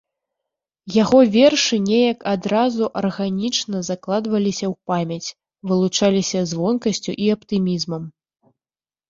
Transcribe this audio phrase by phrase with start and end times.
[0.93, 5.33] Яго вершы неяк адразу арганічна закладваліся ў памяць,
[5.73, 8.03] вылучаліся звонкасцю і аптымізмам.